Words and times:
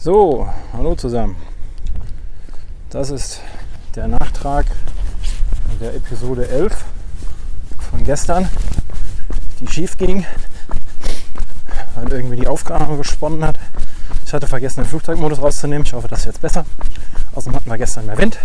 So, 0.00 0.48
hallo 0.72 0.94
zusammen. 0.94 1.34
Das 2.88 3.10
ist 3.10 3.40
der 3.96 4.06
Nachtrag 4.06 4.64
der 5.80 5.92
Episode 5.92 6.48
11 6.48 6.84
von 7.90 8.04
gestern, 8.04 8.48
die 9.58 9.66
schief 9.66 9.96
ging, 9.96 10.24
weil 11.96 12.12
irgendwie 12.12 12.36
die 12.36 12.46
Aufgabe 12.46 12.96
gesponnen 12.96 13.44
hat. 13.44 13.58
Ich 14.24 14.32
hatte 14.32 14.46
vergessen, 14.46 14.84
den 14.84 14.88
Flugzeugmodus 14.88 15.42
rauszunehmen. 15.42 15.84
Ich 15.84 15.92
hoffe, 15.92 16.06
das 16.06 16.20
ist 16.20 16.26
jetzt 16.26 16.42
besser. 16.42 16.64
Außerdem 17.34 17.56
hatten 17.56 17.68
wir 17.68 17.78
gestern 17.78 18.06
mehr 18.06 18.18
Wind. 18.18 18.38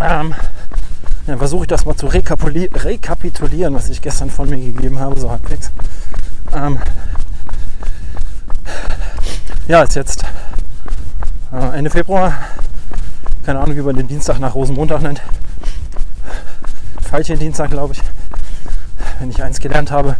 Ähm, 0.00 0.34
dann 1.28 1.38
versuche 1.38 1.62
ich 1.62 1.68
das 1.68 1.84
mal 1.84 1.94
zu 1.94 2.08
rekapitulieren, 2.08 3.72
was 3.72 3.88
ich 3.88 4.02
gestern 4.02 4.30
von 4.30 4.48
mir 4.48 4.58
gegeben 4.58 4.98
habe, 4.98 5.20
so 5.20 5.30
halbwegs. 5.30 5.70
Ähm, 6.52 6.80
ja, 9.68 9.82
ist 9.82 9.96
jetzt 9.96 10.24
äh, 11.52 11.78
Ende 11.78 11.90
Februar. 11.90 12.32
Keine 13.44 13.58
Ahnung, 13.58 13.76
wie 13.76 13.82
man 13.82 13.96
den 13.96 14.06
Dienstag 14.06 14.38
nach 14.38 14.54
Rosenmontag 14.54 15.02
nennt. 15.02 15.20
Dienstag, 17.38 17.70
glaube 17.70 17.94
ich. 17.94 18.02
Wenn 19.18 19.30
ich 19.30 19.42
eins 19.42 19.58
gelernt 19.58 19.90
habe 19.90 20.16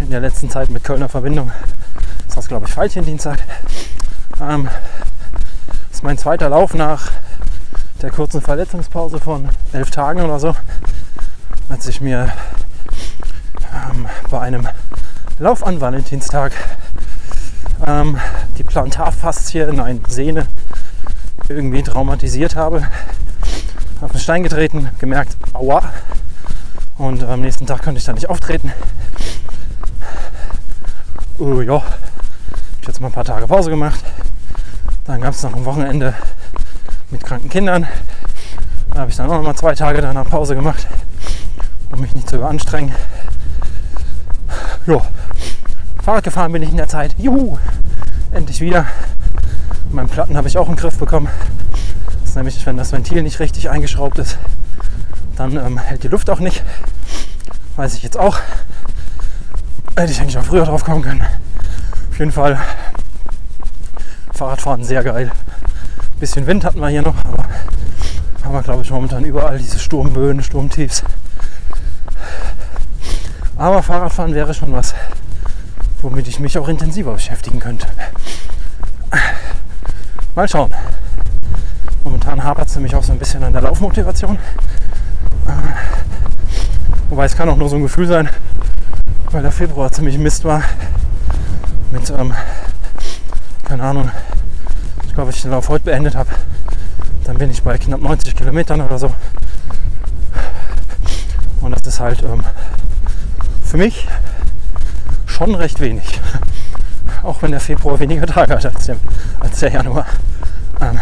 in 0.00 0.10
der 0.10 0.20
letzten 0.20 0.50
Zeit 0.50 0.68
mit 0.68 0.84
Kölner 0.84 1.08
Verbindung, 1.08 1.50
ist 2.28 2.36
das, 2.36 2.48
glaube 2.48 2.66
ich, 2.66 2.72
Dienstag. 3.04 3.38
Ähm, 4.40 4.68
das 5.88 5.98
ist 5.98 6.02
mein 6.02 6.18
zweiter 6.18 6.48
Lauf 6.48 6.74
nach 6.74 7.10
der 8.02 8.10
kurzen 8.10 8.40
Verletzungspause 8.40 9.18
von 9.18 9.48
elf 9.72 9.90
Tagen 9.90 10.20
oder 10.20 10.40
so, 10.40 10.54
als 11.68 11.86
ich 11.86 12.00
mir 12.00 12.32
ähm, 13.90 14.06
bei 14.30 14.40
einem 14.40 14.68
Lauf 15.38 15.64
an 15.64 15.80
Valentinstag 15.80 16.52
ähm, 17.86 18.18
die 18.58 18.64
Plantarfaszie, 18.64 19.72
nein, 19.72 20.00
Sehne 20.08 20.46
irgendwie 21.48 21.82
traumatisiert 21.82 22.56
habe. 22.56 22.86
Auf 24.00 24.12
den 24.12 24.20
Stein 24.20 24.42
getreten, 24.42 24.90
gemerkt, 24.98 25.36
aua. 25.52 25.92
Und 26.98 27.22
am 27.24 27.40
nächsten 27.40 27.66
Tag 27.66 27.82
konnte 27.82 27.98
ich 27.98 28.04
da 28.04 28.12
nicht 28.12 28.28
auftreten. 28.28 28.72
Uh, 31.38 31.60
ja, 31.62 31.82
habe 32.82 32.90
jetzt 32.90 33.00
mal 33.00 33.08
ein 33.08 33.12
paar 33.12 33.24
Tage 33.24 33.46
Pause 33.46 33.70
gemacht. 33.70 34.04
Dann 35.04 35.20
gab 35.20 35.34
es 35.34 35.42
noch 35.42 35.54
ein 35.54 35.64
Wochenende 35.64 36.14
mit 37.10 37.24
kranken 37.24 37.48
Kindern. 37.48 37.86
Da 38.90 39.00
habe 39.00 39.10
ich 39.10 39.16
dann 39.16 39.28
auch 39.28 39.34
noch 39.34 39.42
mal 39.42 39.54
zwei 39.54 39.74
Tage 39.74 40.02
danach 40.02 40.28
Pause 40.28 40.54
gemacht, 40.54 40.86
um 41.92 42.00
mich 42.00 42.14
nicht 42.14 42.28
zu 42.28 42.36
überanstrengen. 42.36 42.94
Ja, 44.86 45.00
Fahrrad 46.02 46.24
gefahren 46.24 46.52
bin 46.52 46.62
ich 46.62 46.70
in 46.70 46.76
der 46.76 46.88
Zeit. 46.88 47.14
Juhu! 47.18 47.58
Endlich 48.32 48.62
wieder. 48.62 48.86
Meinen 49.90 50.08
Platten 50.08 50.38
habe 50.38 50.48
ich 50.48 50.56
auch 50.56 50.64
den 50.66 50.76
Griff 50.76 50.98
bekommen. 50.98 51.28
Das 52.20 52.30
ist 52.30 52.36
nämlich, 52.36 52.64
wenn 52.64 52.78
das 52.78 52.90
Ventil 52.90 53.22
nicht 53.22 53.40
richtig 53.40 53.68
eingeschraubt 53.68 54.18
ist, 54.18 54.38
dann 55.36 55.58
ähm, 55.58 55.76
hält 55.76 56.02
die 56.02 56.08
Luft 56.08 56.30
auch 56.30 56.38
nicht. 56.38 56.62
Weiß 57.76 57.92
ich 57.92 58.02
jetzt 58.02 58.18
auch. 58.18 58.38
Hätte 59.96 60.12
ich 60.12 60.18
eigentlich 60.18 60.38
auch 60.38 60.44
früher 60.44 60.64
drauf 60.64 60.82
kommen 60.82 61.02
können. 61.02 61.22
Auf 62.10 62.18
jeden 62.18 62.32
Fall 62.32 62.58
Fahrradfahren 64.32 64.82
sehr 64.82 65.04
geil. 65.04 65.30
Bisschen 66.18 66.46
Wind 66.46 66.64
hatten 66.64 66.80
wir 66.80 66.88
hier 66.88 67.02
noch, 67.02 67.22
aber 67.26 67.44
haben 68.44 68.54
wir 68.54 68.62
glaube 68.62 68.82
ich 68.82 68.90
momentan 68.90 69.26
überall 69.26 69.58
diese 69.58 69.78
Sturmböen, 69.78 70.42
Sturmtiefs. 70.42 71.04
Aber 73.58 73.82
Fahrradfahren 73.82 74.34
wäre 74.34 74.54
schon 74.54 74.72
was 74.72 74.94
womit 76.02 76.26
ich 76.26 76.40
mich 76.40 76.58
auch 76.58 76.68
intensiver 76.68 77.14
beschäftigen 77.14 77.60
könnte. 77.60 77.86
Mal 80.34 80.48
schauen. 80.48 80.72
Momentan 82.04 82.42
hapert 82.42 82.68
es 82.68 82.74
nämlich 82.74 82.94
auch 82.94 83.02
so 83.02 83.12
ein 83.12 83.18
bisschen 83.18 83.42
an 83.44 83.52
der 83.52 83.60
Laufmotivation. 83.62 84.38
Wobei 87.10 87.26
es 87.26 87.36
kann 87.36 87.50
auch 87.50 87.56
nur 87.56 87.68
so 87.68 87.76
ein 87.76 87.82
Gefühl 87.82 88.06
sein, 88.06 88.30
weil 89.30 89.42
der 89.42 89.52
Februar 89.52 89.92
ziemlich 89.92 90.16
Mist 90.16 90.46
war. 90.46 90.62
Mit, 91.90 92.08
ähm, 92.08 92.32
keine 93.64 93.84
Ahnung, 93.84 94.10
ich 95.06 95.12
glaube, 95.12 95.30
ich 95.30 95.42
den 95.42 95.50
Lauf 95.50 95.68
heute 95.68 95.84
beendet 95.84 96.14
habe. 96.14 96.30
Dann 97.24 97.36
bin 97.36 97.50
ich 97.50 97.62
bei 97.62 97.76
knapp 97.76 98.00
90 98.00 98.34
Kilometern 98.34 98.80
oder 98.80 98.98
so. 98.98 99.12
Und 101.60 101.76
das 101.76 101.86
ist 101.86 102.00
halt 102.00 102.22
ähm, 102.22 102.42
für 103.62 103.76
mich 103.76 104.08
schon 105.26 105.54
recht 105.54 105.78
wenig. 105.80 106.18
Auch 107.22 107.42
wenn 107.42 107.50
der 107.50 107.60
Februar 107.60 108.00
weniger 108.00 108.26
Tage 108.26 108.54
hat 108.54 108.64
als 108.64 108.86
der, 108.86 108.96
als 109.42 109.58
der 109.60 109.72
Januar. 109.72 110.06
Ähm, 110.80 110.98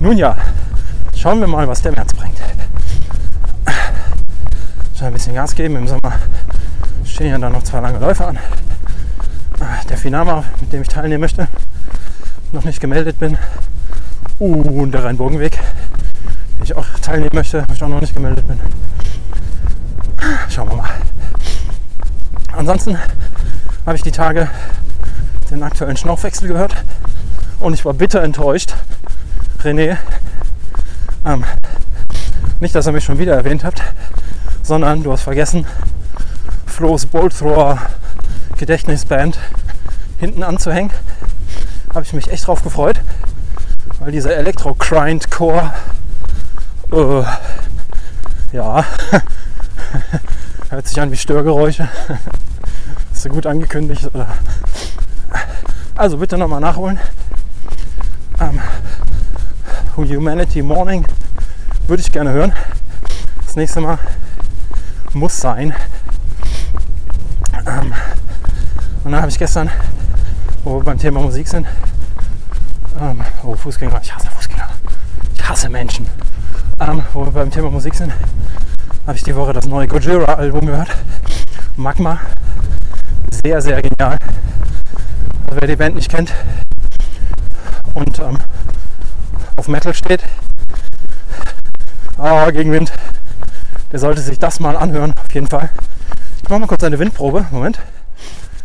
nun 0.00 0.16
ja, 0.16 0.36
schauen 1.16 1.40
wir 1.40 1.46
mal, 1.46 1.66
was 1.66 1.82
der 1.82 1.92
März 1.92 2.12
bringt. 2.14 2.40
Ich 4.94 5.02
ein 5.02 5.12
bisschen 5.12 5.34
Gas 5.34 5.54
geben. 5.54 5.76
Im 5.76 5.86
Sommer 5.86 6.14
stehen 7.04 7.30
ja 7.30 7.38
dann 7.38 7.52
noch 7.52 7.62
zwei 7.62 7.80
lange 7.80 7.98
Läufe 7.98 8.26
an. 8.26 8.38
Der 9.88 9.96
Finama, 9.96 10.44
mit 10.60 10.72
dem 10.72 10.82
ich 10.82 10.88
teilnehmen 10.88 11.20
möchte, 11.20 11.48
noch 12.52 12.64
nicht 12.64 12.80
gemeldet 12.80 13.18
bin. 13.18 13.36
Uh, 14.38 14.82
und 14.82 14.92
der 14.92 15.04
Rheinburgenweg, 15.04 15.58
den 16.56 16.64
ich 16.64 16.76
auch 16.76 16.86
teilnehmen 17.00 17.30
möchte, 17.32 17.64
wo 17.68 17.72
ich 17.72 17.82
auch 17.82 17.88
noch 17.88 18.00
nicht 18.00 18.14
gemeldet 18.14 18.46
bin. 18.46 18.60
Schauen 20.48 20.68
wir 20.68 20.76
mal. 20.76 20.90
Ansonsten 22.56 22.98
habe 23.86 23.96
ich 23.96 24.02
die 24.02 24.10
Tage 24.10 24.48
den 25.50 25.62
aktuellen 25.62 25.96
Schnaufwechsel 25.96 26.48
gehört 26.48 26.74
und 27.60 27.74
ich 27.74 27.84
war 27.84 27.94
bitter 27.94 28.22
enttäuscht. 28.22 28.74
René, 29.62 29.96
ähm, 31.24 31.44
nicht, 32.60 32.74
dass 32.74 32.86
ihr 32.86 32.92
mich 32.92 33.04
schon 33.04 33.18
wieder 33.18 33.34
erwähnt 33.34 33.64
habt, 33.64 33.82
sondern 34.62 35.02
du 35.02 35.12
hast 35.12 35.22
vergessen, 35.22 35.66
Flo's 36.66 37.06
Bolt 37.06 37.36
Thrower 37.36 37.78
Gedächtnisband 38.58 39.38
hinten 40.18 40.42
anzuhängen. 40.42 40.90
Habe 41.94 42.04
ich 42.04 42.12
mich 42.12 42.30
echt 42.30 42.46
drauf 42.46 42.62
gefreut, 42.62 43.00
weil 44.00 44.12
dieser 44.12 44.36
Elektro 44.36 44.74
Grind 44.74 45.30
Core, 45.30 45.72
äh, 46.92 47.22
ja, 48.52 48.84
hört 50.70 50.86
sich 50.86 51.00
an 51.00 51.10
wie 51.10 51.16
Störgeräusche. 51.16 51.88
Ist 53.12 53.22
so 53.22 53.28
gut 53.28 53.46
angekündigt? 53.46 54.08
Oder? 54.12 54.28
Also 55.94 56.18
bitte 56.18 56.36
nochmal 56.36 56.60
nachholen. 56.60 56.98
Ähm, 58.40 58.60
Humanity 59.96 60.62
Morning 60.62 61.06
würde 61.86 62.02
ich 62.02 62.12
gerne 62.12 62.32
hören. 62.32 62.52
Das 63.44 63.56
nächste 63.56 63.80
Mal 63.80 63.98
muss 65.14 65.40
sein. 65.40 65.74
Ähm, 67.66 67.94
und 69.04 69.12
dann 69.12 69.20
habe 69.22 69.30
ich 69.30 69.38
gestern, 69.38 69.70
wo 70.64 70.78
wir 70.78 70.84
beim 70.84 70.98
Thema 70.98 71.20
Musik 71.20 71.48
sind, 71.48 71.66
ähm, 73.00 73.22
oh 73.42 73.54
Fußgänger, 73.54 74.00
ich 74.02 74.14
hasse 74.14 74.30
Fußgänger, 74.30 74.68
ich 75.34 75.48
hasse 75.48 75.68
Menschen. 75.70 76.06
Ähm, 76.78 77.02
wo 77.14 77.24
wir 77.24 77.32
beim 77.32 77.50
Thema 77.50 77.70
Musik 77.70 77.94
sind, 77.94 78.12
habe 79.06 79.16
ich 79.16 79.24
die 79.24 79.34
Woche 79.34 79.54
das 79.54 79.66
neue 79.66 79.88
Gojira-Album 79.88 80.66
gehört. 80.66 80.90
Magma 81.76 82.20
sehr, 83.46 83.62
sehr 83.62 83.80
genial. 83.80 84.18
Wer 85.50 85.68
die 85.68 85.76
Band 85.76 85.94
nicht 85.94 86.10
kennt 86.10 86.34
und 87.94 88.18
ähm, 88.18 88.38
auf 89.56 89.68
Metal 89.68 89.94
steht, 89.94 90.22
oh, 92.18 92.50
gegen 92.52 92.72
Wind, 92.72 92.92
der 93.92 93.98
sollte 93.98 94.20
sich 94.20 94.38
das 94.38 94.60
mal 94.60 94.76
anhören, 94.76 95.14
auf 95.18 95.32
jeden 95.32 95.48
Fall. 95.48 95.70
Ich 96.42 96.48
mache 96.48 96.60
mal 96.60 96.66
kurz 96.66 96.84
eine 96.84 96.98
Windprobe. 96.98 97.46
Moment. 97.50 97.80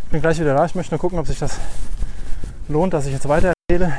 Ich 0.04 0.10
bin 0.12 0.22
gleich 0.22 0.40
wieder 0.40 0.54
da. 0.54 0.66
Ich 0.66 0.76
möchte 0.76 0.94
nur 0.94 1.00
gucken, 1.00 1.18
ob 1.18 1.26
sich 1.26 1.40
das 1.40 1.58
lohnt, 2.68 2.94
dass 2.94 3.06
ich 3.06 3.14
jetzt 3.14 3.28
weiter 3.28 3.54
erzähle. 3.70 3.94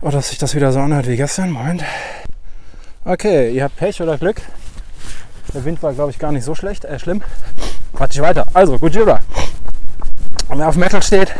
Oder 0.00 0.12
dass 0.12 0.30
sich 0.30 0.38
das 0.38 0.54
wieder 0.54 0.72
so 0.72 0.80
anhört 0.80 1.06
wie 1.06 1.16
gestern. 1.16 1.50
Moment. 1.50 1.84
Okay, 3.04 3.52
ihr 3.52 3.64
habt 3.64 3.76
Pech 3.76 4.00
oder 4.02 4.18
Glück. 4.18 4.40
Der 5.54 5.64
Wind 5.64 5.82
war, 5.82 5.92
glaube 5.92 6.10
ich, 6.10 6.18
gar 6.18 6.32
nicht 6.32 6.44
so 6.44 6.54
schlecht, 6.54 6.84
äh, 6.84 6.98
schlimm. 6.98 7.22
Quatsch 7.94 8.16
ich 8.16 8.20
weiter. 8.20 8.46
Also, 8.52 8.78
Gojira. 8.78 9.20
Wer 10.48 10.68
auf 10.68 10.76
Metal 10.76 11.02
steht, 11.02 11.34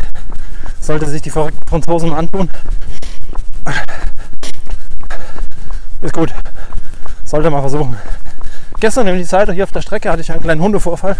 sollte 0.81 1.07
sich 1.07 1.23
die 1.23 1.31
verrückten 1.31 1.67
Franzosen 1.69 2.13
antun. 2.13 2.51
Ist 6.01 6.15
gut. 6.15 6.33
Sollte 7.25 7.51
mal 7.51 7.61
versuchen. 7.61 7.97
Gestern 8.81 9.09
in 9.09 9.19
die 9.19 9.25
Zeit 9.25 9.51
hier 9.51 9.65
auf 9.65 9.73
der 9.73 9.83
Strecke 9.83 10.11
hatte 10.11 10.23
ich 10.23 10.31
einen 10.31 10.43
kleinen 10.43 10.63
Hundevorfall. 10.63 11.17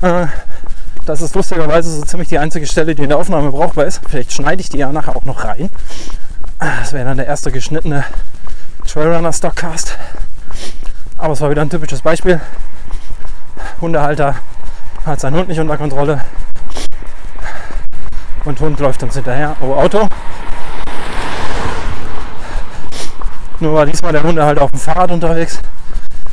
Äh, 0.00 0.26
das 1.04 1.20
ist 1.20 1.34
lustigerweise 1.34 1.90
so 1.90 2.02
ziemlich 2.02 2.28
die 2.30 2.38
einzige 2.38 2.66
Stelle, 2.66 2.94
die 2.94 3.02
in 3.02 3.10
der 3.10 3.18
Aufnahme 3.18 3.50
brauchbar 3.50 3.84
ist. 3.84 4.00
Vielleicht 4.08 4.32
schneide 4.32 4.62
ich 4.62 4.70
die 4.70 4.78
ja 4.78 4.90
nachher 4.90 5.14
auch 5.14 5.24
noch 5.24 5.44
rein. 5.44 5.68
Das 6.58 6.94
wäre 6.94 7.04
dann 7.04 7.18
der 7.18 7.26
erste 7.26 7.52
geschnittene 7.52 8.04
Trailrunner 8.86 9.32
Stockcast. 9.32 9.98
Aber 11.18 11.34
es 11.34 11.40
war 11.42 11.50
wieder 11.50 11.60
ein 11.60 11.70
typisches 11.70 12.00
Beispiel. 12.00 12.40
Hundehalter 13.80 14.36
hat 15.04 15.20
seinen 15.20 15.36
Hund 15.36 15.48
nicht 15.48 15.60
unter 15.60 15.76
Kontrolle. 15.76 16.22
Und 18.44 18.60
Hund 18.60 18.80
läuft 18.80 19.02
uns 19.02 19.14
hinterher. 19.14 19.56
Oh, 19.60 19.74
Auto. 19.74 20.08
Nur 23.60 23.74
war 23.74 23.86
diesmal 23.86 24.12
der 24.12 24.22
Hund 24.22 24.38
halt 24.38 24.58
auf 24.58 24.70
dem 24.70 24.80
Fahrrad 24.80 25.10
unterwegs, 25.10 25.60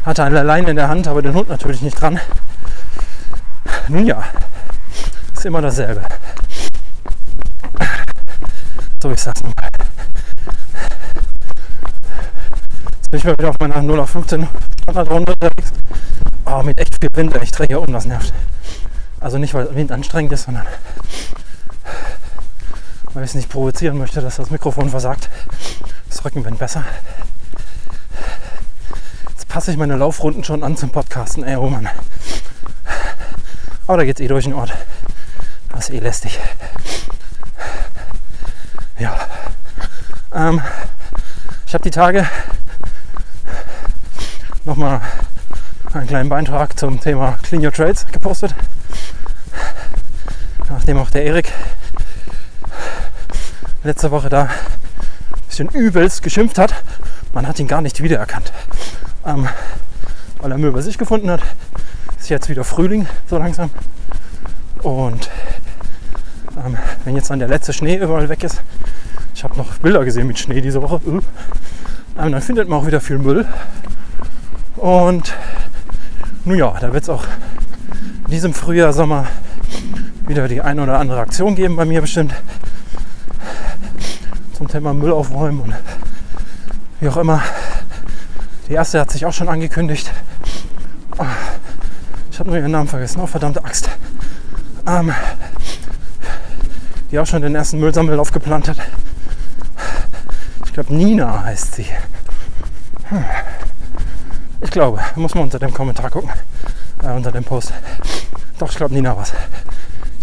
hatte 0.06 0.24
eine 0.24 0.44
Leine 0.44 0.72
in 0.72 0.76
der 0.76 0.90
Hand, 0.90 1.08
aber 1.08 1.22
den 1.22 1.34
Hund 1.34 1.50
natürlich 1.50 1.82
nicht 1.82 2.00
dran. 2.00 2.20
Nun 3.88 4.06
ja, 4.06 4.24
ist 5.34 5.46
immer 5.46 5.62
dasselbe. 5.62 6.02
So 9.02 9.10
ist 9.10 9.26
das 9.26 9.44
nun 9.44 9.54
mal. 9.56 9.70
Jetzt 12.96 13.12
bin 13.12 13.18
ich 13.20 13.24
mal 13.24 13.38
wieder 13.38 13.50
auf 13.50 13.60
meiner 13.60 13.82
0 13.82 14.00
auf 14.00 14.10
15 14.10 14.48
Standardrunde 14.84 15.34
unterwegs. 15.34 15.72
Oh, 16.46 16.64
mit 16.64 16.80
echt 16.80 16.98
viel 17.00 17.10
Wind, 17.14 17.36
ich 17.42 17.52
drehe 17.52 17.68
hier 17.68 17.82
um, 17.82 17.94
das 17.94 18.06
nervt. 18.06 18.34
Also 19.20 19.38
nicht, 19.38 19.54
weil 19.54 19.74
Wind 19.76 19.92
anstrengend 19.92 20.34
ist, 20.34 20.44
sondern 20.44 20.66
weil 23.14 23.24
ich 23.24 23.32
es 23.32 23.36
nicht 23.36 23.50
provozieren 23.50 23.98
möchte, 23.98 24.22
dass 24.22 24.38
das 24.38 24.50
Mikrofon 24.50 24.90
versagt. 24.90 25.30
Das 26.10 26.24
Rückenwind 26.24 26.60
besser. 26.60 26.84
Jetzt 29.30 29.48
passe 29.48 29.72
ich 29.72 29.78
meine 29.78 29.96
Laufrunden 29.96 30.44
schon 30.44 30.64
an 30.64 30.78
zum 30.78 30.92
Podcasten. 30.92 31.44
Ey, 31.44 31.56
oh 31.56 31.70
Mann. 31.70 31.90
Aber 33.88 33.98
da 33.98 34.06
geht 34.06 34.20
es 34.20 34.26
eh 34.26 34.28
durch 34.28 34.46
den 34.46 34.54
Ort. 34.54 34.74
Das 35.70 35.90
ist 35.90 35.96
eh 35.96 36.00
lästig. 36.00 36.40
Ja. 39.00 39.20
Ähm, 40.34 40.62
ich 41.66 41.74
habe 41.74 41.84
die 41.84 41.92
Tage 41.92 42.28
nochmal 44.64 45.02
einen 45.94 46.08
kleinen 46.08 46.30
Beitrag 46.30 46.78
zum 46.78 47.02
Thema 47.02 47.38
Clean 47.42 47.66
Your 47.66 47.74
Trades 47.74 48.06
gepostet. 48.08 48.56
Nachdem 50.70 50.98
auch 51.00 51.10
der 51.10 51.26
Erik 51.26 51.52
letzte 53.84 54.12
Woche 54.12 54.30
da 54.30 54.44
ein 54.44 54.50
bisschen 55.48 55.70
übelst 55.70 56.22
geschimpft 56.24 56.58
hat. 56.58 56.74
Man 57.34 57.48
hat 57.48 57.60
ihn 57.60 57.68
gar 57.68 57.82
nicht 57.82 58.02
wiedererkannt. 58.04 58.52
Ähm, 59.26 59.48
weil 60.40 60.52
er 60.52 60.58
Müll 60.58 60.72
bei 60.72 60.82
sich 60.82 60.98
gefunden 60.98 61.30
hat. 61.30 61.42
Ist 62.20 62.30
jetzt 62.30 62.50
wieder 62.50 62.64
Frühling, 62.64 63.08
so 63.28 63.38
langsam. 63.38 63.72
Und 64.84 65.30
ähm, 66.64 66.78
wenn 67.06 67.16
jetzt 67.16 67.30
dann 67.30 67.40
der 67.40 67.48
letzte 67.48 67.74
Schnee 67.74 67.98
überall 67.98 68.30
weg 68.30 68.44
ist, 68.44 68.62
ich 69.34 69.44
habe 69.44 69.58
noch 69.58 69.78
Bilder 69.80 70.04
gesehen 70.06 70.28
mit 70.28 70.38
Schnee 70.38 70.62
diese 70.62 70.82
Woche, 70.82 71.02
äh, 71.06 71.10
ähm, 72.20 72.32
dann 72.32 72.42
findet 72.42 72.68
man 72.68 72.80
auch 72.80 72.86
wieder 72.86 73.02
viel 73.02 73.18
Müll. 73.18 73.48
Und 74.76 75.34
nun 76.46 76.58
ja, 76.58 76.76
da 76.80 76.94
wird 76.94 77.04
es 77.04 77.10
auch 77.10 77.26
in 78.26 78.32
diesem 78.32 78.54
Frühjahr, 78.54 78.94
Sommer 78.94 79.28
wieder 80.28 80.48
die 80.48 80.62
eine 80.62 80.84
oder 80.84 81.00
andere 81.00 81.20
Aktion 81.20 81.56
geben 81.56 81.76
bei 81.76 81.86
mir 81.86 82.02
bestimmt 82.02 82.34
zum 84.62 84.68
Thema 84.68 84.94
Müll 84.94 85.12
aufräumen 85.12 85.62
und 85.62 85.74
wie 87.00 87.10
auch 87.10 87.18
immer. 87.18 87.42
Die 88.68 88.74
erste 88.74 89.00
hat 89.00 89.10
sich 89.10 89.26
auch 89.26 89.34
schon 89.34 89.50
angekündigt. 89.50 90.12
Ich 92.30 92.40
habe 92.40 92.48
nur 92.48 92.60
ihren 92.60 92.70
Namen 92.70 92.88
vergessen. 92.88 93.22
Oh, 93.22 93.26
verdammte 93.26 93.66
Axt. 93.66 93.90
Ähm, 94.86 95.12
die 97.10 97.18
auch 97.18 97.26
schon 97.26 97.42
den 97.42 97.56
ersten 97.56 97.80
Müllsammellauf 97.80 98.32
geplant 98.32 98.68
hat. 98.68 98.78
Ich 100.68 100.74
glaube, 100.74 100.94
Nina 100.94 101.44
heißt 101.44 101.74
sie. 101.74 101.88
Hm. 103.06 103.26
Ich 104.62 104.70
glaube, 104.70 105.00
muss 105.16 105.34
man 105.34 105.46
unter 105.46 105.58
dem 105.58 105.74
Kommentar 105.74 106.12
gucken. 106.12 106.30
Äh, 107.02 107.14
unter 107.14 107.32
dem 107.32 107.44
Post. 107.44 107.74
Doch, 108.60 108.70
ich 108.70 108.78
glaube, 108.78 108.94
Nina 108.94 109.18
was. 109.18 109.34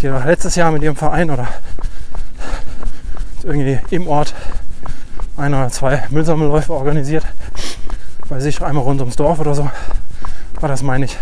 Die 0.01 0.09
hat 0.09 0.27
letztes 0.27 0.55
Jahr 0.55 0.71
mit 0.71 0.85
ihrem 0.85 0.95
Verein 0.95 1.29
oder 1.29 1.49
irgendwie 3.45 3.79
im 3.91 4.07
Ort 4.09 4.35
ein 5.37 5.55
oder 5.55 5.69
zwei 5.71 6.05
Müllsammelläufe 6.11 6.73
organisiert. 6.73 7.25
Bei 8.29 8.41
sich 8.41 8.63
einmal 8.63 8.85
rund 8.85 9.01
ums 9.01 9.17
Dorf 9.17 9.39
oder 9.39 9.55
so. 9.55 9.71
War 10.61 10.69
das, 10.69 10.83
meine 10.83 11.05
ich. 11.05 11.17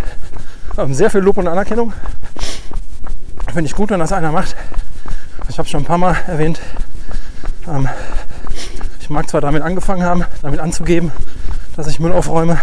Ähm, 0.79 0.95
sehr 0.95 1.11
viel 1.11 1.21
Lob 1.21 1.37
und 1.37 1.47
Anerkennung. 1.47 1.93
Finde 3.53 3.69
ich 3.69 3.75
gut, 3.75 3.91
wenn 3.91 4.01
das 4.01 4.13
einer 4.13 4.33
macht. 4.33 4.57
Ich 5.49 5.59
habe 5.59 5.69
schon 5.69 5.83
ein 5.83 5.87
paar 5.87 5.99
Mal 5.99 6.17
erwähnt. 6.27 6.61
Ähm, 7.69 7.89
ich 9.01 9.11
mag 9.11 9.29
zwar 9.29 9.41
damit 9.41 9.63
angefangen 9.63 10.03
haben, 10.03 10.25
damit 10.43 10.61
anzugeben, 10.61 11.13
dass 11.77 11.87
ich 11.87 12.01
Müll 12.01 12.13
aufräume. 12.13 12.59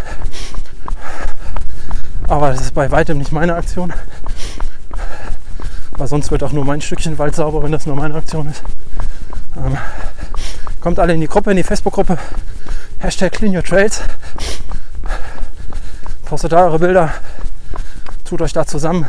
Aber 2.27 2.49
das 2.49 2.61
ist 2.61 2.73
bei 2.73 2.91
weitem 2.91 3.17
nicht 3.17 3.31
meine 3.31 3.55
Aktion. 3.55 3.93
Weil 5.97 6.07
sonst 6.07 6.31
wird 6.31 6.43
auch 6.43 6.51
nur 6.51 6.65
mein 6.65 6.81
Stückchen 6.81 7.17
Wald 7.17 7.35
sauber, 7.35 7.63
wenn 7.63 7.71
das 7.71 7.85
nur 7.85 7.95
meine 7.95 8.15
Aktion 8.15 8.49
ist. 8.49 8.63
Ähm, 9.55 9.77
kommt 10.81 10.99
alle 10.99 11.13
in 11.13 11.21
die 11.21 11.27
Gruppe, 11.27 11.51
in 11.51 11.57
die 11.57 11.63
Facebook-Gruppe. 11.63 12.17
Hashtag 12.99 13.33
Clean 13.33 13.55
Your 13.55 13.63
Trails. 13.63 14.01
Postet 16.25 16.51
da 16.51 16.65
eure 16.65 16.79
Bilder. 16.79 17.13
Tut 18.25 18.41
euch 18.41 18.53
da 18.53 18.65
zusammen. 18.65 19.07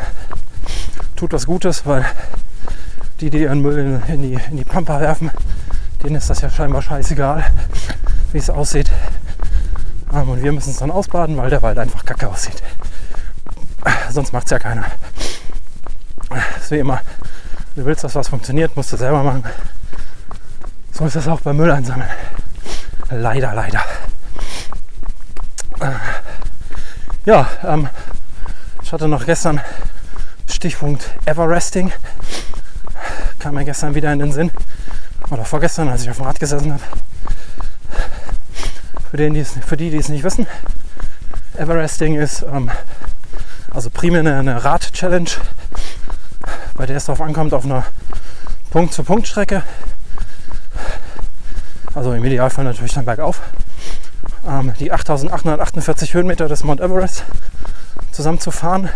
Tut 1.17 1.33
was 1.33 1.47
Gutes, 1.47 1.87
weil 1.87 2.05
die, 3.21 3.31
die 3.31 3.43
ihren 3.43 3.61
Müll 3.61 4.03
in, 4.09 4.23
die, 4.23 4.39
in 4.51 4.57
die 4.57 4.65
Pampa 4.65 5.01
werfen, 5.01 5.31
denen 6.03 6.17
ist 6.17 6.29
das 6.29 6.41
ja 6.41 6.51
scheinbar 6.51 6.83
scheißegal, 6.83 7.45
wie 8.33 8.39
es 8.39 8.51
aussieht. 8.51 8.91
Ähm, 10.13 10.29
und 10.29 10.43
wir 10.43 10.53
müssen 10.53 10.71
es 10.71 10.79
dann 10.79 10.91
ausbaden, 10.91 11.37
weil 11.37 11.51
der 11.51 11.63
Wald 11.63 11.79
einfach 11.79 12.05
kacke 12.05 12.29
aussieht. 12.29 12.63
Sonst 14.11 14.33
macht 14.33 14.47
es 14.47 14.51
ja 14.51 14.59
keiner. 14.59 14.85
Das 16.29 16.65
ist 16.65 16.71
wie 16.71 16.79
immer. 16.79 17.01
Du 17.77 17.85
willst, 17.85 18.05
dass 18.05 18.15
was 18.15 18.29
funktioniert, 18.29 18.77
musst 18.77 18.93
du 18.93 18.97
selber 18.97 19.23
machen. 19.23 19.45
So 20.97 21.07
ist 21.07 21.17
das 21.17 21.27
auch 21.27 21.41
beim 21.41 21.57
Müll 21.57 21.73
einsammeln. 21.73 22.09
Leider, 23.11 23.53
leider. 23.53 23.83
Ja, 27.25 27.49
ähm, 27.65 27.89
ich 28.81 28.93
hatte 28.93 29.09
noch 29.09 29.27
gestern 29.27 29.61
Stichpunkt 30.49 31.11
Everesting. 31.27 31.91
Kam 33.41 33.57
mir 33.57 33.65
gestern 33.65 33.97
wieder 33.97 34.13
in 34.13 34.21
den 34.21 34.31
Sinn. 34.31 34.53
Oder 35.31 35.45
vorgestern, 35.45 35.89
als 35.89 36.03
ich 36.03 36.11
auf 36.11 36.19
dem 36.19 36.27
Rad 36.27 36.39
gesessen 36.39 36.73
habe. 36.73 36.83
Für, 39.11 39.17
den, 39.17 39.45
für 39.45 39.77
die, 39.77 39.91
die 39.91 39.97
es 39.97 40.09
nicht 40.09 40.23
wissen, 40.23 40.47
Everesting 41.59 42.15
ist 42.15 42.43
ähm, 42.43 42.71
also 43.73 43.91
primär 43.91 44.21
eine, 44.21 44.39
eine 44.39 44.65
Rad-Challenge, 44.65 45.31
bei 46.75 46.87
der 46.87 46.99
es 46.99 47.07
darauf 47.07 47.21
ankommt, 47.21 47.53
auf 47.53 47.65
einer 47.65 47.85
Punkt-zu-Punkt-Strecke 48.71 49.65
also 51.95 52.13
im 52.13 52.25
Idealfall 52.25 52.65
natürlich 52.65 52.95
dann 52.95 53.05
bergauf, 53.05 53.41
ähm, 54.49 54.75
die 54.81 54.93
8848 54.93 56.15
Höhenmeter 56.15 56.49
des 56.49 56.65
Mount 56.65 56.81
Everest 56.81 57.25
zusammenzufahren 58.11 58.89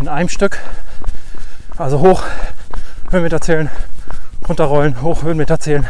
in 0.00 0.08
einem 0.08 0.28
Stück. 0.28 0.58
Also 1.76 2.00
hoch, 2.00 2.22
Höhenmeter 3.10 3.40
zählen, 3.40 3.70
runterrollen, 4.48 5.02
hoch, 5.02 5.22
Höhenmeter 5.22 5.58
zählen. 5.60 5.88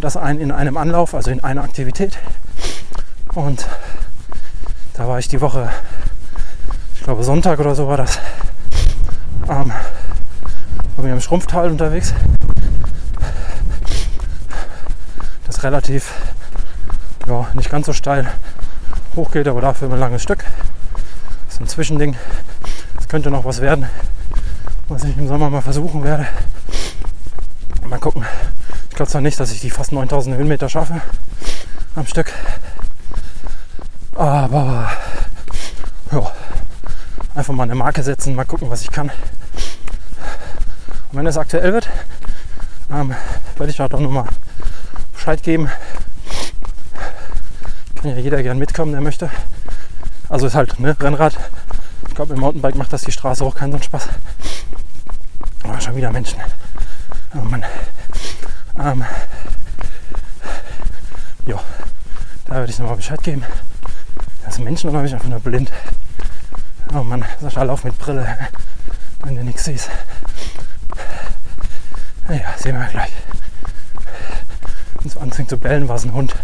Das 0.00 0.16
ein 0.16 0.40
in 0.40 0.52
einem 0.52 0.76
Anlauf, 0.76 1.14
also 1.14 1.30
in 1.30 1.42
einer 1.42 1.64
Aktivität. 1.64 2.18
Und 3.34 3.66
da 4.94 5.08
war 5.08 5.18
ich 5.18 5.28
die 5.28 5.40
Woche, 5.40 5.70
ich 6.94 7.02
glaube 7.02 7.24
Sonntag 7.24 7.58
oder 7.58 7.74
so 7.74 7.88
war 7.88 7.98
das, 7.98 8.18
ähm, 9.48 9.72
war 10.96 11.04
mir 11.04 11.12
im 11.12 11.20
Schrumpftal 11.20 11.70
unterwegs 11.70 12.14
es 15.48 15.62
relativ, 15.62 16.12
ja, 17.26 17.46
nicht 17.54 17.70
ganz 17.70 17.86
so 17.86 17.92
steil 17.92 18.28
hochgeht, 19.14 19.48
aber 19.48 19.60
dafür 19.60 19.90
ein 19.90 19.98
langes 19.98 20.22
Stück. 20.22 20.44
Das 21.46 21.54
ist 21.54 21.60
ein 21.60 21.68
Zwischending. 21.68 22.16
Das 22.96 23.08
könnte 23.08 23.30
noch 23.30 23.44
was 23.44 23.60
werden, 23.60 23.86
was 24.88 25.04
ich 25.04 25.16
im 25.16 25.28
Sommer 25.28 25.50
mal 25.50 25.62
versuchen 25.62 26.04
werde. 26.04 26.26
Mal 27.86 27.98
gucken. 27.98 28.24
Ich 28.90 28.96
glaube 28.96 29.10
zwar 29.10 29.20
nicht, 29.20 29.38
dass 29.38 29.52
ich 29.52 29.60
die 29.60 29.70
fast 29.70 29.92
9000 29.92 30.36
Höhenmeter 30.36 30.68
schaffe 30.68 31.00
am 31.94 32.06
Stück. 32.06 32.32
Aber 34.14 34.90
ja, 36.10 36.32
einfach 37.34 37.54
mal 37.54 37.64
eine 37.64 37.74
Marke 37.74 38.02
setzen, 38.02 38.34
mal 38.34 38.44
gucken, 38.44 38.70
was 38.70 38.82
ich 38.82 38.90
kann. 38.90 39.10
Und 41.10 41.18
wenn 41.18 41.26
es 41.26 41.38
aktuell 41.38 41.72
wird, 41.72 41.88
ähm, 42.90 43.14
werde 43.56 43.70
ich 43.70 43.80
auch 43.80 43.90
noch 43.90 44.10
mal 44.10 44.26
Bescheid 45.26 45.42
geben. 45.42 45.68
Kann 47.96 48.10
ja 48.12 48.16
jeder 48.18 48.44
gern 48.44 48.58
mitkommen, 48.58 48.92
der 48.92 49.00
möchte. 49.00 49.28
Also 50.28 50.46
ist 50.46 50.54
halt 50.54 50.78
ne, 50.78 50.96
Rennrad. 51.00 51.36
Ich 52.06 52.14
glaube, 52.14 52.34
im 52.34 52.38
Mountainbike 52.38 52.76
macht 52.76 52.92
das 52.92 53.02
die 53.02 53.10
Straße 53.10 53.44
auch 53.44 53.56
keinen 53.56 53.72
so 53.72 53.80
Spaß. 53.80 54.08
Aber 55.64 55.80
schon 55.80 55.96
wieder 55.96 56.12
Menschen. 56.12 56.38
Oh 57.34 57.38
Mann. 57.38 57.64
Ähm, 58.78 59.04
ja, 61.44 61.58
da 62.44 62.54
werde 62.54 62.70
ich 62.70 62.78
nochmal 62.78 62.94
Bescheid 62.94 63.20
geben. 63.24 63.42
Das 64.44 64.54
sind 64.54 64.64
Menschen 64.64 64.90
oder 64.90 65.00
bin 65.00 65.08
ich 65.08 65.14
einfach 65.14 65.26
nur 65.26 65.40
blind? 65.40 65.72
Oh 66.94 67.02
Mann, 67.02 67.24
Sascha, 67.40 67.64
lauf 67.64 67.82
mit 67.82 67.98
Brille, 67.98 68.38
wenn 69.24 69.34
du 69.34 69.42
nichts 69.42 69.64
siehst. 69.64 69.90
Naja, 72.28 72.54
sehen 72.58 72.78
wir 72.78 72.86
gleich. 72.86 73.10
Wenn 75.06 75.12
es 75.12 75.18
anfängt 75.18 75.50
zu 75.50 75.56
bellen, 75.56 75.86
war 75.86 75.94
es 75.94 76.04
ein 76.04 76.14
Hund 76.14 76.34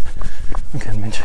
und 0.72 0.78
kein 0.78 1.00
Mensch. 1.00 1.20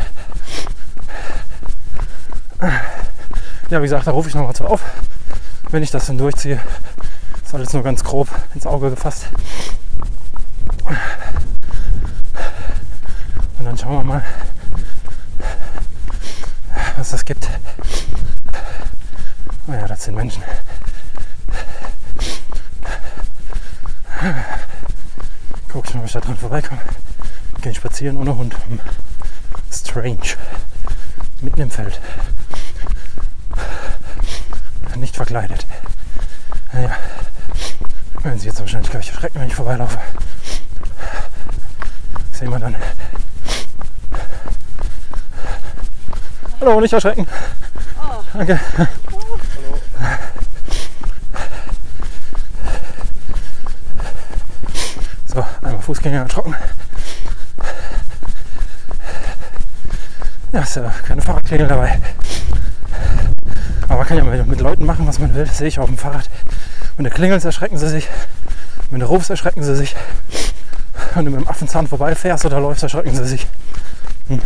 Ja, 3.70 3.78
wie 3.78 3.84
gesagt, 3.84 4.08
da 4.08 4.10
rufe 4.10 4.28
ich 4.28 4.34
nochmal 4.34 4.56
zu 4.56 4.64
auf. 4.64 4.82
Wenn 5.70 5.84
ich 5.84 5.92
das 5.92 6.06
dann 6.06 6.18
durchziehe, 6.18 6.60
ist 7.44 7.54
alles 7.54 7.72
nur 7.72 7.84
ganz 7.84 8.02
grob 8.02 8.28
ins 8.54 8.66
Auge 8.66 8.90
gefasst. 8.90 9.28
Und 13.60 13.64
dann 13.64 13.78
schauen 13.78 13.98
wir 13.98 14.02
mal, 14.02 14.24
was 16.96 17.10
das 17.10 17.24
gibt. 17.24 17.48
Naja, 19.68 19.82
oh 19.84 19.86
das 19.86 20.02
sind 20.02 20.16
Menschen. 20.16 20.42
Guck 25.68 25.88
ich 25.88 25.94
mal, 25.94 26.00
ob 26.00 26.06
ich 26.06 26.12
da 26.12 26.18
dran 26.18 26.36
vorbeikomme. 26.36 26.80
Gehen 27.62 27.74
spazieren 27.74 28.16
ohne 28.16 28.36
Hund. 28.36 28.56
Strange. 29.72 30.36
Mitten 31.40 31.60
im 31.60 31.70
Feld. 31.70 32.00
Nicht 34.96 35.16
verkleidet. 35.16 35.66
Naja. 36.72 36.90
Werden 38.22 38.38
Sie 38.38 38.46
jetzt 38.46 38.58
wahrscheinlich 38.58 38.90
gleich 38.90 39.08
erschrecken, 39.10 39.40
wenn 39.40 39.48
ich 39.48 39.54
vorbeilaufe. 39.54 39.98
Sehen 42.32 42.50
wir 42.50 42.58
dann. 42.58 42.76
Hallo, 46.60 46.80
nicht 46.80 46.92
erschrecken. 46.92 47.26
Oh. 48.00 48.22
Danke. 48.32 48.60
So, 55.26 55.44
einmal 55.62 55.82
Fußgänger 55.82 56.22
erschrocken. 56.22 56.56
Ja, 60.52 60.60
ist 60.60 60.76
ja 60.76 60.92
keine 61.06 61.20
Fahrradklingel 61.20 61.68
dabei. 61.68 61.98
Aber 63.88 63.98
man 63.98 64.06
kann 64.06 64.18
ja 64.18 64.44
mit 64.44 64.60
Leuten 64.60 64.86
machen, 64.86 65.06
was 65.06 65.18
man 65.18 65.34
will. 65.34 65.44
Das 65.44 65.58
sehe 65.58 65.68
ich 65.68 65.78
auf 65.78 65.86
dem 65.86 65.98
Fahrrad. 65.98 66.28
Wenn 66.96 67.04
du 67.04 67.10
klingelst, 67.10 67.44
erschrecken 67.44 67.76
sie 67.76 67.88
sich. 67.88 68.08
Wenn 68.90 69.00
du 69.00 69.06
rufst, 69.06 69.30
erschrecken 69.30 69.62
sie 69.62 69.76
sich. 69.76 69.94
Wenn 71.14 71.26
du 71.26 71.30
mit 71.30 71.40
dem 71.40 71.48
Affenzahn 71.48 71.86
vorbeifährst 71.86 72.44
oder 72.44 72.60
läufst, 72.60 72.82
erschrecken 72.82 73.14
sie 73.14 73.26
sich. 73.26 73.46
Hm. 74.28 74.40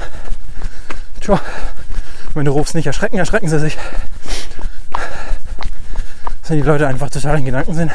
Tja, 1.21 1.41
wenn 2.35 2.45
du 2.45 2.53
rufst, 2.53 2.75
nicht 2.75 2.87
erschrecken, 2.87 3.19
erschrecken 3.19 3.49
sie 3.49 3.61
sich. 3.61 3.77
Wenn 6.49 6.57
die 6.59 6.67
Leute 6.67 6.87
einfach 6.87 7.09
total 7.09 7.39
in 7.39 7.47
Gedanken 7.47 7.75
sind 7.75 7.93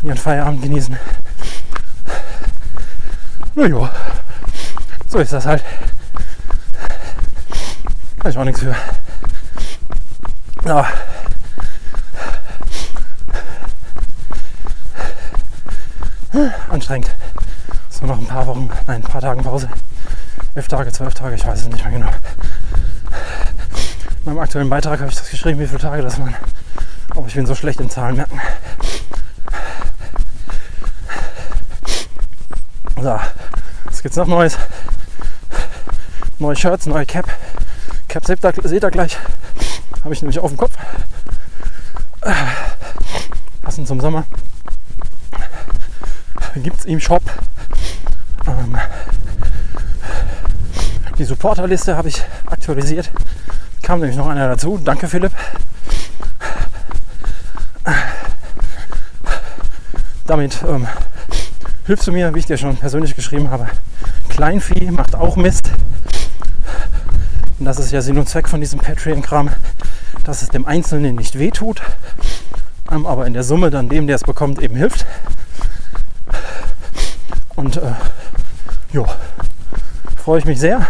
und 0.00 0.08
ihren 0.08 0.18
Feierabend 0.18 0.62
genießen. 0.62 0.96
Naja, 3.54 3.90
so 5.08 5.18
ist 5.18 5.32
das 5.32 5.46
halt. 5.46 5.64
Kann 8.26 8.32
ich 8.32 8.38
auch 8.38 8.44
nichts 8.44 8.60
für. 8.60 8.74
Ja. 10.64 10.84
Anstrengend. 16.68 17.14
So 17.88 18.04
noch 18.04 18.18
ein 18.18 18.26
paar 18.26 18.48
Wochen, 18.48 18.68
nein, 18.88 18.96
ein 18.96 19.02
paar 19.02 19.20
Tagen 19.20 19.44
Pause. 19.44 19.68
Elf 20.56 20.66
Tage, 20.66 20.90
zwölf 20.90 21.14
Tage, 21.14 21.36
ich 21.36 21.46
weiß 21.46 21.60
es 21.60 21.68
nicht 21.68 21.84
mehr 21.84 21.92
genau. 21.92 22.08
In 22.08 22.14
meinem 24.24 24.40
aktuellen 24.40 24.70
Beitrag 24.70 24.98
habe 24.98 25.08
ich 25.08 25.16
das 25.16 25.30
geschrieben, 25.30 25.60
wie 25.60 25.68
viele 25.68 25.78
Tage 25.78 26.02
das 26.02 26.18
waren. 26.18 26.34
Aber 27.10 27.28
ich 27.28 27.34
bin 27.34 27.46
so 27.46 27.54
schlecht 27.54 27.78
in 27.78 27.90
Zahlen 27.90 28.16
merken. 28.16 28.40
So, 33.00 33.20
was 33.84 34.02
gibt's 34.02 34.16
noch 34.16 34.26
Neues? 34.26 34.58
Neue 36.40 36.56
Shirts, 36.56 36.86
neue 36.86 37.06
Cap. 37.06 37.30
Cap 38.16 38.24
seht 38.24 38.40
seht 38.64 38.82
ihr 38.82 38.90
gleich. 38.90 39.18
Habe 40.02 40.14
ich 40.14 40.22
nämlich 40.22 40.38
auf 40.38 40.50
dem 40.50 40.56
Kopf. 40.56 40.72
Passend 43.60 43.86
zum 43.86 44.00
Sommer. 44.00 44.24
Gibt 46.54 46.78
es 46.78 46.86
im 46.86 46.98
Shop. 46.98 47.22
Ähm, 48.46 48.78
die 51.18 51.24
Supporterliste 51.24 51.94
habe 51.98 52.08
ich 52.08 52.22
aktualisiert. 52.46 53.10
Kam 53.82 54.00
nämlich 54.00 54.16
noch 54.16 54.28
einer 54.28 54.48
dazu. 54.48 54.80
Danke 54.82 55.08
Philipp. 55.08 55.32
Damit 60.24 60.64
ähm, 60.66 60.88
hilfst 61.84 62.06
du 62.06 62.12
mir, 62.12 62.34
wie 62.34 62.38
ich 62.38 62.46
dir 62.46 62.56
schon 62.56 62.78
persönlich 62.78 63.14
geschrieben 63.14 63.50
habe. 63.50 63.66
Kleinvieh 64.30 64.90
macht 64.90 65.14
auch 65.14 65.36
Mist. 65.36 65.70
Und 67.58 67.64
das 67.64 67.78
ist 67.78 67.90
ja 67.90 68.02
Sinn 68.02 68.18
und 68.18 68.28
Zweck 68.28 68.48
von 68.48 68.60
diesem 68.60 68.80
Patreon-Kram, 68.80 69.50
dass 70.24 70.42
es 70.42 70.50
dem 70.50 70.66
Einzelnen 70.66 71.16
nicht 71.16 71.38
wehtut, 71.38 71.80
ähm, 72.90 73.06
aber 73.06 73.26
in 73.26 73.32
der 73.32 73.44
Summe 73.44 73.70
dann 73.70 73.88
dem, 73.88 74.06
der 74.06 74.16
es 74.16 74.24
bekommt, 74.24 74.60
eben 74.60 74.76
hilft. 74.76 75.06
Und 77.54 77.78
äh, 77.78 77.92
jo, 78.92 79.06
freue 80.22 80.38
ich 80.38 80.44
mich 80.44 80.60
sehr. 80.60 80.86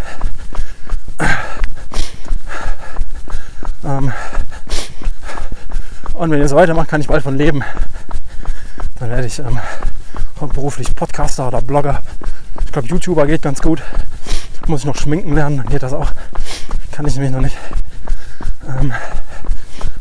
Ähm, 3.85 4.12
und 6.14 6.30
wenn 6.30 6.40
ihr 6.40 6.49
so 6.49 6.56
weitermacht, 6.56 6.88
kann 6.88 7.00
ich 7.00 7.06
bald 7.06 7.23
von 7.23 7.37
leben. 7.37 7.62
Dann 8.99 9.11
werde 9.11 9.26
ich 9.26 9.38
ähm, 9.38 9.61
beruflich 10.40 10.94
Podcaster 10.96 11.46
oder 11.46 11.61
Blogger. 11.62 12.02
Ich 12.64 12.73
glaube, 12.73 12.88
YouTuber 12.88 13.26
geht 13.26 13.42
ganz 13.42 13.62
gut. 13.62 13.82
Muss 14.66 14.80
ich 14.80 14.87
noch 14.87 14.96
schminken 14.96 15.35
lernen, 15.35 15.58
dann 15.58 15.68
geht 15.68 15.82
das 15.82 15.92
auch. 15.92 16.11
Kann 16.90 17.06
ich 17.06 17.14
nämlich 17.14 17.32
noch 17.32 17.40
nicht. 17.40 17.56
Ähm, 18.80 18.92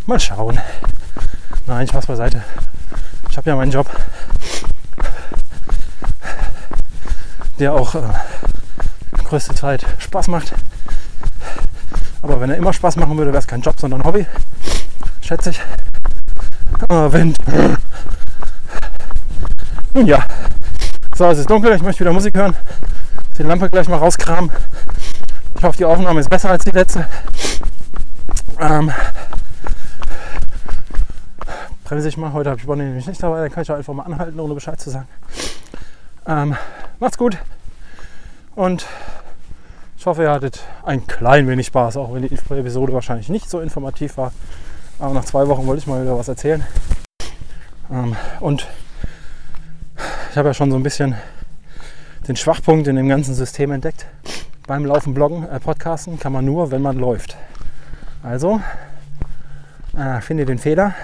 mal 0.07 0.19
schauen. 0.19 0.59
Nein, 1.67 1.87
Spaß 1.87 2.07
beiseite. 2.07 2.43
Ich 3.29 3.37
habe 3.37 3.49
ja 3.49 3.55
meinen 3.55 3.71
Job, 3.71 3.87
der 7.59 7.73
auch 7.73 7.95
äh, 7.95 8.01
größte 9.25 9.53
Zeit 9.53 9.85
Spaß 9.99 10.29
macht. 10.29 10.53
Aber 12.21 12.41
wenn 12.41 12.49
er 12.49 12.57
immer 12.57 12.73
Spaß 12.73 12.95
machen 12.95 13.17
würde, 13.17 13.31
wäre 13.31 13.39
es 13.39 13.47
kein 13.47 13.61
Job, 13.61 13.79
sondern 13.79 14.03
Hobby. 14.03 14.25
Schätze 15.21 15.51
ich. 15.51 15.61
Oh, 16.89 17.11
Wind. 17.11 17.37
Nun 19.93 20.07
ja. 20.07 20.25
So, 21.15 21.25
es 21.29 21.39
ist 21.39 21.49
dunkel. 21.49 21.75
Ich 21.75 21.83
möchte 21.83 21.99
wieder 21.99 22.13
Musik 22.13 22.35
hören. 22.35 22.55
Die 23.37 23.43
Lampe 23.43 23.69
gleich 23.69 23.89
mal 23.89 23.97
rauskramen. 23.97 24.49
Ich 25.57 25.63
hoffe, 25.63 25.77
die 25.77 25.85
Aufnahme 25.85 26.21
ist 26.21 26.29
besser 26.29 26.51
als 26.51 26.63
die 26.63 26.71
letzte. 26.71 27.05
Ähm, 28.59 28.91
bremse 31.83 32.07
ich 32.07 32.15
mal. 32.15 32.31
Heute 32.31 32.49
habe 32.49 32.59
ich 32.59 32.65
Bonnie 32.65 32.83
nämlich 32.83 33.07
nicht 33.07 33.21
dabei. 33.21 33.41
Dann 33.41 33.51
kann 33.51 33.63
ich 33.63 33.71
auch 33.71 33.75
einfach 33.75 33.93
mal 33.93 34.03
anhalten, 34.03 34.39
ohne 34.39 34.53
Bescheid 34.53 34.79
zu 34.79 34.89
sagen. 34.89 35.07
Ähm, 36.25 36.55
macht's 36.99 37.17
gut. 37.17 37.37
Und 38.55 38.85
ich 39.97 40.05
hoffe, 40.05 40.23
ihr 40.23 40.31
hattet 40.31 40.61
ein 40.83 41.05
klein 41.05 41.47
wenig 41.47 41.67
Spaß, 41.67 41.97
auch 41.97 42.13
wenn 42.13 42.21
die 42.21 42.33
Episode 42.33 42.93
wahrscheinlich 42.93 43.27
nicht 43.27 43.49
so 43.49 43.59
informativ 43.59 44.17
war. 44.17 44.31
Aber 44.97 45.13
nach 45.13 45.25
zwei 45.25 45.47
Wochen 45.49 45.67
wollte 45.67 45.79
ich 45.79 45.87
mal 45.87 46.01
wieder 46.01 46.17
was 46.17 46.29
erzählen. 46.29 46.65
Ähm, 47.91 48.15
und 48.39 48.65
ich 50.31 50.37
habe 50.37 50.49
ja 50.49 50.53
schon 50.53 50.71
so 50.71 50.77
ein 50.77 50.83
bisschen 50.83 51.15
den 52.27 52.35
Schwachpunkt 52.35 52.87
in 52.87 52.95
dem 52.95 53.07
ganzen 53.07 53.35
System 53.35 53.71
entdeckt. 53.71 54.05
Beim 54.67 54.85
Laufen, 54.85 55.13
Bloggen, 55.13 55.47
äh, 55.47 55.59
Podcasten 55.59 56.19
kann 56.19 56.33
man 56.33 56.43
nur, 56.43 56.71
wenn 56.71 56.81
man 56.81 56.97
läuft. 56.97 57.37
Also, 58.23 58.61
äh, 59.95 60.21
finde 60.21 60.45
den 60.45 60.57
Fehler. 60.57 60.95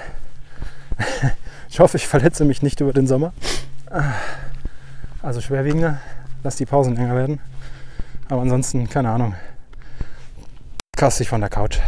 ich 1.70 1.80
hoffe, 1.80 1.98
ich 1.98 2.08
verletze 2.08 2.44
mich 2.44 2.64
nicht 2.64 2.82
über 2.82 2.94
den 2.94 3.06
Sommer. 3.06 3.34
Äh, 3.92 4.02
also 5.22 5.42
schwerwiegender, 5.42 6.00
lass 6.44 6.56
die 6.56 6.66
Pausen 6.66 6.96
länger 6.96 7.16
werden. 7.16 7.40
Aber 8.30 8.42
ansonsten, 8.42 8.90
keine 8.90 9.12
Ahnung. 9.12 9.36
Kastig 10.98 11.30
von 11.30 11.42
der 11.42 11.50
Couch. 11.50 11.80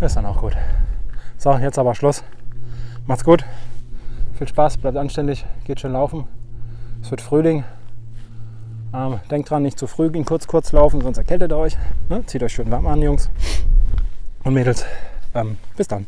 Ist 0.00 0.16
dann 0.16 0.26
auch 0.26 0.40
gut. 0.40 0.56
So, 1.38 1.54
jetzt 1.56 1.78
aber 1.78 1.94
Schluss. 1.94 2.22
Macht's 3.06 3.24
gut. 3.24 3.44
Viel 4.36 4.48
Spaß, 4.48 4.76
bleibt 4.76 4.98
anständig, 4.98 5.46
geht 5.64 5.80
schön 5.80 5.92
laufen. 5.92 6.24
Es 7.00 7.10
wird 7.10 7.22
Frühling. 7.22 7.64
Ähm, 8.96 9.20
denkt 9.30 9.50
dran, 9.50 9.62
nicht 9.62 9.78
zu 9.78 9.86
früh 9.86 10.08
gehen, 10.10 10.24
kurz, 10.24 10.46
kurz 10.46 10.72
laufen, 10.72 11.02
sonst 11.02 11.18
erkältet 11.18 11.52
ihr 11.52 11.58
euch. 11.58 11.76
Ne? 12.08 12.24
Zieht 12.24 12.42
euch 12.42 12.54
schön 12.54 12.70
warm 12.70 12.86
an, 12.86 13.02
Jungs 13.02 13.28
und 14.42 14.54
Mädels. 14.54 14.86
Ähm, 15.34 15.58
bis 15.76 15.86
dann. 15.86 16.06